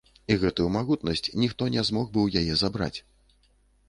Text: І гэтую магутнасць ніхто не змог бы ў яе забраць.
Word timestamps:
І 0.35 0.35
гэтую 0.43 0.69
магутнасць 0.77 1.27
ніхто 1.43 1.67
не 1.75 1.83
змог 1.89 2.07
бы 2.15 2.19
ў 2.23 2.27
яе 2.41 2.57
забраць. 2.63 2.99